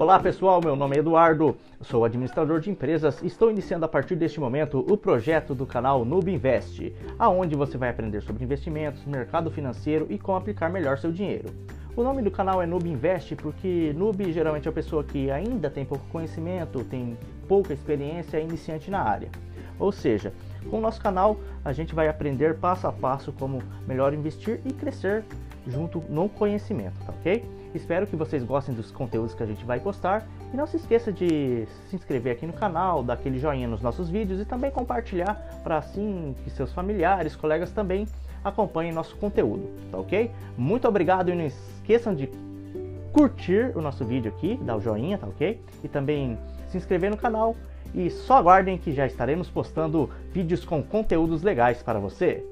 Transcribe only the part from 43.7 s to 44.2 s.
o nosso